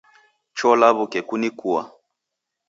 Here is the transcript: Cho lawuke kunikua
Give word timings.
Cho 0.57 0.69
lawuke 0.79 1.19
kunikua 1.27 1.81